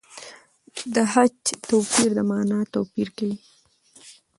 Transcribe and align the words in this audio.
د 0.93 0.95
خج 1.11 1.33
توپیر 1.69 2.09
د 2.17 2.19
مانا 2.29 2.59
توپیر 2.73 3.07
کوي. 3.17 3.35